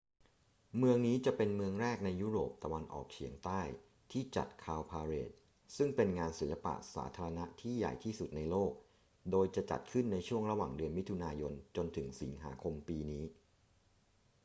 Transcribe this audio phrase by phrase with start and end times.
[0.77, 3.61] เมืองนี้จะเป็นเมืองแรกในยุโรปตะวันออกเฉียงใต้
[4.11, 5.33] ที่จัด cowparade
[5.75, 8.71] ซึ่งเป็นงานศิลปะสาธารณะที่ใหญ่ที่สุดในโลก
[9.31, 13.23] โดยจะจัดขึ้นในช่วงระหว่างเดือนมิถุนายนจนถึงสิงหาคมปีนี้